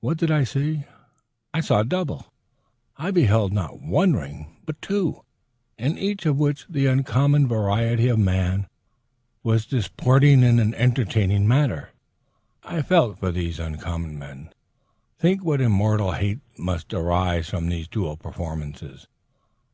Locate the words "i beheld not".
2.96-3.78